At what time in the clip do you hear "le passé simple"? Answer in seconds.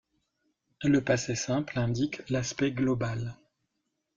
0.81-1.77